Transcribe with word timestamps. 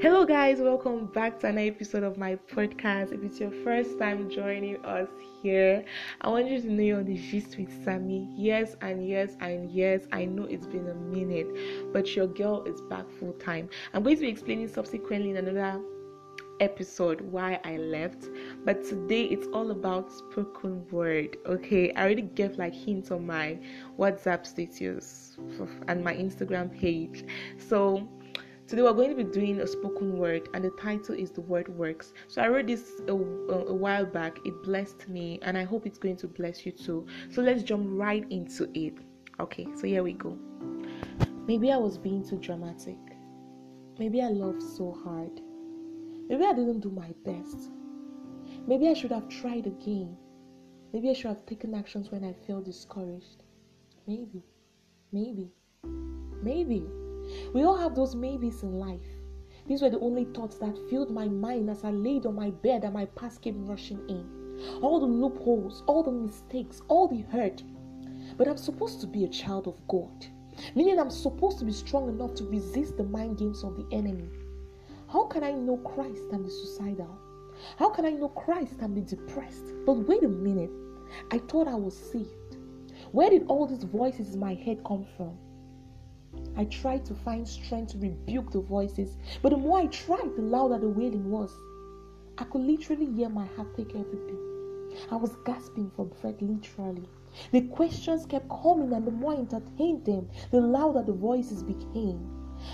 Hello, 0.00 0.24
guys, 0.24 0.60
welcome 0.60 1.04
back 1.04 1.38
to 1.40 1.48
another 1.48 1.66
episode 1.66 2.04
of 2.04 2.16
my 2.16 2.34
podcast. 2.50 3.12
If 3.12 3.22
it's 3.22 3.38
your 3.38 3.50
first 3.62 3.98
time 3.98 4.30
joining 4.30 4.82
us 4.82 5.10
here, 5.42 5.84
I 6.22 6.28
want 6.30 6.48
you 6.48 6.58
to 6.58 6.72
know 6.72 6.82
you're 6.82 6.98
on 7.00 7.04
the 7.04 7.18
gist 7.18 7.58
with 7.58 7.84
Sammy. 7.84 8.26
Yes, 8.34 8.76
and 8.80 9.06
yes, 9.06 9.36
and 9.40 9.70
yes, 9.70 10.06
I 10.10 10.24
know 10.24 10.44
it's 10.44 10.66
been 10.66 10.88
a 10.88 10.94
minute, 10.94 11.92
but 11.92 12.16
your 12.16 12.28
girl 12.28 12.64
is 12.64 12.80
back 12.80 13.10
full 13.18 13.34
time. 13.34 13.68
I'm 13.92 14.02
going 14.02 14.16
to 14.16 14.22
be 14.22 14.28
explaining 14.28 14.68
subsequently 14.68 15.32
in 15.32 15.36
another 15.36 15.78
episode 16.60 17.20
why 17.20 17.60
I 17.64 17.76
left, 17.76 18.26
but 18.64 18.82
today 18.82 19.24
it's 19.24 19.48
all 19.48 19.70
about 19.70 20.10
spoken 20.10 20.86
word. 20.90 21.36
Okay, 21.44 21.92
I 21.92 22.04
already 22.04 22.22
gave 22.22 22.56
like 22.56 22.72
hints 22.72 23.10
on 23.10 23.26
my 23.26 23.58
WhatsApp 23.98 24.46
status 24.46 25.36
and 25.88 26.02
my 26.02 26.14
Instagram 26.14 26.74
page, 26.74 27.22
so 27.58 28.08
Today 28.70 28.82
we're 28.82 28.92
going 28.92 29.10
to 29.10 29.16
be 29.16 29.24
doing 29.24 29.58
a 29.58 29.66
spoken 29.66 30.16
word, 30.16 30.48
and 30.54 30.62
the 30.62 30.70
title 30.70 31.16
is 31.16 31.32
The 31.32 31.40
Word 31.40 31.68
Works. 31.70 32.12
So 32.28 32.40
I 32.40 32.46
wrote 32.46 32.68
this 32.68 33.00
a, 33.08 33.12
a, 33.12 33.74
while 33.74 34.06
back. 34.06 34.38
It 34.44 34.62
blessed 34.62 35.08
me, 35.08 35.40
and 35.42 35.58
I 35.58 35.64
hope 35.64 35.86
it's 35.86 35.98
going 35.98 36.16
to 36.18 36.28
bless 36.28 36.64
you 36.64 36.70
too. 36.70 37.04
So 37.32 37.42
let's 37.42 37.64
jump 37.64 37.88
right 37.88 38.24
into 38.30 38.70
it. 38.74 38.94
Okay, 39.40 39.66
so 39.74 39.88
here 39.88 40.04
we 40.04 40.12
go. 40.12 40.38
Maybe 41.48 41.72
I 41.72 41.78
was 41.78 41.98
being 41.98 42.24
too 42.24 42.38
dramatic. 42.38 42.96
Maybe 43.98 44.22
I 44.22 44.28
loved 44.28 44.62
so 44.62 44.96
hard. 45.02 45.40
Maybe 46.28 46.44
I 46.44 46.52
didn't 46.52 46.78
do 46.78 46.92
my 46.92 47.12
best. 47.24 47.72
Maybe 48.68 48.88
I 48.88 48.94
should 48.94 49.10
have 49.10 49.28
tried 49.28 49.66
again. 49.66 50.16
Maybe 50.92 51.10
I 51.10 51.14
should 51.14 51.26
have 51.26 51.44
taken 51.44 51.74
actions 51.74 52.12
when 52.12 52.22
I 52.22 52.34
felt 52.46 52.66
discouraged. 52.66 53.42
Maybe. 54.06 54.44
Maybe. 55.10 55.50
Maybe. 56.40 56.86
We 57.54 57.62
all 57.62 57.76
have 57.76 57.94
those 57.94 58.14
maybes 58.14 58.62
in 58.62 58.78
life. 58.78 59.06
These 59.66 59.82
were 59.82 59.90
the 59.90 60.00
only 60.00 60.24
thoughts 60.24 60.56
that 60.58 60.78
filled 60.88 61.10
my 61.10 61.28
mind 61.28 61.70
as 61.70 61.84
I 61.84 61.90
laid 61.90 62.26
on 62.26 62.34
my 62.34 62.50
bed 62.50 62.84
and 62.84 62.94
my 62.94 63.06
past 63.06 63.42
came 63.42 63.66
rushing 63.66 64.00
in. 64.08 64.40
All 64.82 65.00
the 65.00 65.06
loopholes, 65.06 65.82
all 65.86 66.02
the 66.02 66.10
mistakes, 66.10 66.82
all 66.88 67.08
the 67.08 67.20
hurt. 67.30 67.62
But 68.36 68.48
I'm 68.48 68.56
supposed 68.56 69.00
to 69.00 69.06
be 69.06 69.24
a 69.24 69.28
child 69.28 69.66
of 69.66 69.76
God, 69.88 70.26
meaning 70.74 70.98
I'm 70.98 71.10
supposed 71.10 71.58
to 71.58 71.64
be 71.64 71.72
strong 71.72 72.08
enough 72.08 72.34
to 72.34 72.44
resist 72.44 72.96
the 72.96 73.04
mind 73.04 73.38
games 73.38 73.64
of 73.64 73.76
the 73.76 73.86
enemy. 73.94 74.28
How 75.08 75.24
can 75.24 75.42
I 75.42 75.52
know 75.52 75.76
Christ 75.78 76.22
and 76.32 76.44
be 76.44 76.50
suicidal? 76.50 77.18
How 77.76 77.90
can 77.90 78.04
I 78.04 78.10
know 78.10 78.28
Christ 78.28 78.74
and 78.80 78.94
be 78.94 79.02
depressed? 79.02 79.64
But 79.84 79.94
wait 80.08 80.22
a 80.22 80.28
minute, 80.28 80.70
I 81.30 81.38
thought 81.38 81.68
I 81.68 81.74
was 81.74 81.96
saved. 81.96 82.56
Where 83.12 83.30
did 83.30 83.46
all 83.48 83.66
these 83.66 83.84
voices 83.84 84.34
in 84.34 84.40
my 84.40 84.54
head 84.54 84.84
come 84.84 85.06
from? 85.16 85.36
I 86.56 86.64
tried 86.64 87.04
to 87.06 87.14
find 87.14 87.48
strength 87.48 87.92
to 87.92 87.98
rebuke 87.98 88.50
the 88.50 88.60
voices, 88.60 89.16
but 89.40 89.48
the 89.48 89.56
more 89.56 89.78
I 89.78 89.86
tried, 89.86 90.36
the 90.36 90.42
louder 90.42 90.78
the 90.78 90.88
wailing 90.88 91.30
was. 91.30 91.50
I 92.36 92.44
could 92.44 92.62
literally 92.62 93.06
hear 93.06 93.28
my 93.28 93.46
heart 93.46 93.74
take 93.74 93.94
everything. 93.94 94.38
I 95.10 95.16
was 95.16 95.36
gasping 95.44 95.90
for 95.96 96.04
breath, 96.04 96.42
literally. 96.42 97.08
The 97.52 97.62
questions 97.62 98.26
kept 98.26 98.48
coming, 98.48 98.92
and 98.92 99.06
the 99.06 99.10
more 99.10 99.32
I 99.32 99.36
entertained 99.36 100.04
them, 100.04 100.28
the 100.50 100.60
louder 100.60 101.02
the 101.02 101.12
voices 101.12 101.62
became. 101.62 102.28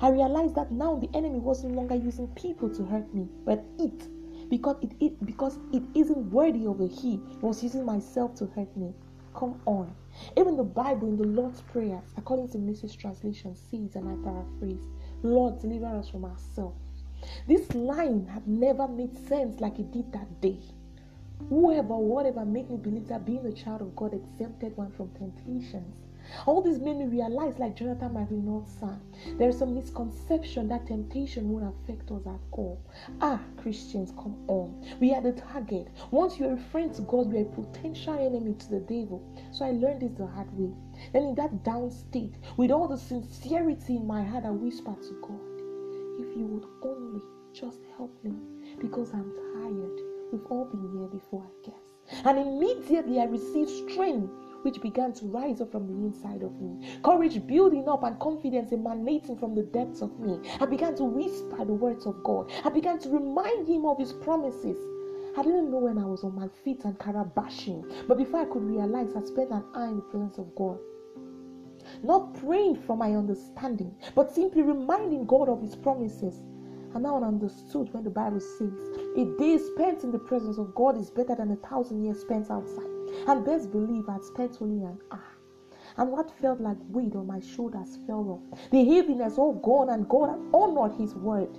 I 0.00 0.10
realized 0.10 0.54
that 0.54 0.70
now 0.70 0.96
the 0.96 1.10
enemy 1.14 1.38
was 1.38 1.64
no 1.64 1.70
longer 1.70 1.94
using 1.94 2.28
people 2.28 2.68
to 2.70 2.84
hurt 2.84 3.12
me, 3.14 3.28
but 3.44 3.64
it, 3.78 4.08
because 4.48 4.76
it, 4.82 4.92
it 5.00 5.26
because 5.26 5.58
it 5.72 5.82
isn't 5.94 6.30
worthy 6.30 6.66
of 6.66 6.80
a 6.80 6.86
he, 6.86 7.20
was 7.40 7.62
using 7.62 7.84
myself 7.84 8.34
to 8.36 8.46
hurt 8.46 8.76
me. 8.76 8.92
Come 9.34 9.60
on. 9.66 9.94
Even 10.36 10.56
the 10.56 10.64
Bible 10.64 11.08
in 11.08 11.16
the 11.16 11.26
Lord's 11.26 11.62
Prayer, 11.62 12.02
according 12.16 12.48
to 12.50 12.58
Mrs. 12.58 12.96
Translation, 12.96 13.56
says, 13.56 13.96
and 13.96 14.08
I 14.08 14.14
paraphrase, 14.24 14.88
Lord, 15.22 15.60
deliver 15.60 15.86
us 15.86 16.08
from 16.08 16.24
ourselves. 16.24 16.76
This 17.46 17.74
line 17.74 18.26
had 18.26 18.46
never 18.46 18.86
made 18.88 19.16
sense 19.28 19.60
like 19.60 19.78
it 19.78 19.90
did 19.92 20.12
that 20.12 20.40
day. 20.40 20.58
Whoever, 21.48 21.96
whatever 21.96 22.44
made 22.44 22.70
me 22.70 22.76
believe 22.76 23.08
that 23.08 23.24
being 23.24 23.46
a 23.46 23.52
child 23.52 23.80
of 23.80 23.96
God 23.96 24.14
exempted 24.14 24.76
one 24.76 24.90
from 24.90 25.10
temptations. 25.10 25.96
All 26.46 26.62
this 26.62 26.78
made 26.78 26.96
me 26.96 27.06
realize, 27.06 27.58
like 27.58 27.76
Jonathan 27.76 28.10
McReynolds 28.10 28.78
son, 28.78 29.00
there 29.38 29.48
is 29.48 29.62
a 29.62 29.66
misconception 29.66 30.68
that 30.68 30.86
temptation 30.86 31.48
won't 31.48 31.74
affect 31.74 32.10
us 32.10 32.26
at 32.26 32.40
all. 32.52 32.80
Ah, 33.20 33.40
Christians, 33.56 34.12
come 34.12 34.36
on. 34.48 34.84
We 35.00 35.14
are 35.14 35.20
the 35.20 35.32
target. 35.32 35.88
Once 36.10 36.38
you're 36.38 36.54
a 36.54 36.58
friend 36.70 36.92
to 36.94 37.02
God, 37.02 37.32
you're 37.32 37.42
a 37.42 37.44
potential 37.44 38.14
enemy 38.14 38.54
to 38.54 38.70
the 38.70 38.80
devil. 38.80 39.22
So 39.52 39.64
I 39.64 39.70
learned 39.72 40.02
this 40.02 40.12
the 40.12 40.26
hard 40.26 40.48
way. 40.58 40.72
Then, 41.12 41.22
in 41.24 41.34
that 41.36 41.64
down 41.64 41.90
state, 41.90 42.34
with 42.56 42.70
all 42.70 42.88
the 42.88 42.98
sincerity 42.98 43.96
in 43.96 44.06
my 44.06 44.22
heart, 44.22 44.44
I 44.44 44.50
whispered 44.50 45.02
to 45.02 45.20
God, 45.22 46.20
If 46.20 46.36
you 46.36 46.46
would 46.46 46.66
only 46.82 47.20
just 47.52 47.80
help 47.96 48.12
me, 48.24 48.32
because 48.80 49.12
I'm 49.12 49.32
tired. 49.54 50.00
We've 50.32 50.46
all 50.46 50.64
been 50.64 50.98
here 50.98 51.08
before, 51.08 51.44
I 51.44 51.68
guess. 51.68 52.24
And 52.24 52.38
immediately 52.38 53.20
I 53.20 53.24
received 53.24 53.70
strength 53.70 54.30
which 54.62 54.80
began 54.80 55.12
to 55.14 55.26
rise 55.26 55.60
up 55.60 55.72
from 55.72 55.86
the 55.86 55.94
inside 56.06 56.42
of 56.42 56.60
me. 56.60 56.98
Courage 57.02 57.46
building 57.46 57.88
up 57.88 58.02
and 58.04 58.18
confidence 58.18 58.72
emanating 58.72 59.36
from 59.36 59.54
the 59.54 59.62
depths 59.62 60.02
of 60.02 60.18
me. 60.18 60.38
I 60.60 60.66
began 60.66 60.94
to 60.96 61.04
whisper 61.04 61.64
the 61.64 61.72
words 61.74 62.06
of 62.06 62.22
God. 62.24 62.50
I 62.64 62.70
began 62.70 62.98
to 63.00 63.10
remind 63.10 63.66
Him 63.68 63.84
of 63.86 63.98
His 63.98 64.12
promises. 64.12 64.76
I 65.36 65.42
didn't 65.42 65.70
know 65.70 65.78
when 65.78 65.98
I 65.98 66.04
was 66.04 66.24
on 66.24 66.34
my 66.34 66.48
feet 66.62 66.84
and 66.84 66.98
carabashing, 66.98 68.06
but 68.06 68.18
before 68.18 68.40
I 68.40 68.44
could 68.44 68.62
realize, 68.62 69.16
I 69.16 69.24
spent 69.24 69.50
an 69.50 69.64
hour 69.74 69.88
in 69.88 69.96
the 69.96 70.02
presence 70.02 70.38
of 70.38 70.54
God. 70.54 70.78
Not 72.02 72.34
praying 72.34 72.76
for 72.82 72.96
my 72.96 73.14
understanding, 73.14 73.94
but 74.14 74.34
simply 74.34 74.62
reminding 74.62 75.26
God 75.26 75.48
of 75.48 75.62
His 75.62 75.74
promises. 75.74 76.42
And 76.94 77.04
now 77.04 77.22
I 77.22 77.26
understood 77.26 77.92
when 77.94 78.04
the 78.04 78.10
Bible 78.10 78.40
says, 78.40 78.72
A 79.16 79.24
day 79.38 79.56
spent 79.58 80.04
in 80.04 80.12
the 80.12 80.18
presence 80.18 80.58
of 80.58 80.74
God 80.74 80.98
is 80.98 81.10
better 81.10 81.34
than 81.34 81.52
a 81.52 81.56
thousand 81.56 82.04
years 82.04 82.20
spent 82.20 82.50
outside. 82.50 82.91
And 83.26 83.44
best 83.44 83.70
believe 83.70 84.08
I'd 84.08 84.24
spent 84.24 84.58
only 84.60 84.84
an 84.84 84.98
hour. 85.10 85.24
And 85.96 86.10
what 86.10 86.30
felt 86.38 86.60
like 86.60 86.78
weight 86.88 87.14
on 87.14 87.26
my 87.26 87.40
shoulders 87.40 87.98
fell 88.06 88.42
off. 88.52 88.70
The 88.70 88.84
heaviness 88.84 89.34
oh 89.36 89.42
all 89.42 89.54
gone, 89.54 89.90
and 89.90 90.08
God 90.08 90.30
had 90.30 90.40
honored 90.54 90.98
His 90.98 91.14
word. 91.14 91.58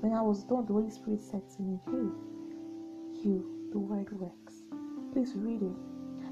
When 0.00 0.12
I 0.12 0.22
was 0.22 0.44
done, 0.44 0.66
the 0.66 0.72
Holy 0.72 0.90
Spirit 0.90 1.20
said 1.20 1.42
to 1.56 1.62
me, 1.62 1.78
Hey, 1.86 3.22
you, 3.22 3.68
the 3.72 3.78
word 3.78 4.10
works. 4.12 4.62
Please 5.12 5.34
read 5.34 5.62
it. 5.62 5.76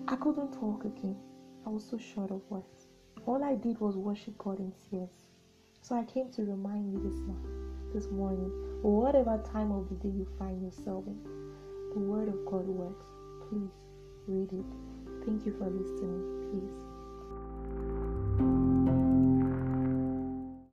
I 0.09 0.17
couldn't 0.17 0.53
talk 0.53 0.85
again. 0.85 1.17
I 1.67 1.71
was 1.71 1.85
so 1.89 1.99
short 1.99 2.31
of 2.31 2.43
words. 2.51 2.89
All 3.27 3.43
I 3.43 3.55
did 3.55 3.81
was 3.81 3.97
worship 3.97 4.37
God 4.39 4.59
in 4.59 4.73
tears. 4.91 5.29
So 5.81 5.97
I 5.97 6.05
came 6.05 6.31
to 6.33 6.43
remind 6.43 6.93
you 6.93 7.03
this 7.03 7.21
morning, 7.21 7.91
this 7.95 8.07
morning, 8.09 8.51
or 8.83 9.03
whatever 9.03 9.43
time 9.53 9.73
of 9.73 9.89
the 9.89 9.95
day 9.97 10.15
you 10.15 10.27
find 10.39 10.63
yourself 10.63 11.07
in, 11.07 11.23
the 11.93 12.01
word 12.01 12.29
of 12.29 12.45
God 12.47 12.67
works. 12.67 13.07
Please 13.49 13.73
read 14.27 14.53
it. 14.53 14.65
Thank 15.25 15.47
you 15.47 15.53
for 15.59 15.69
listening. 15.69 16.21
Peace. 16.53 16.94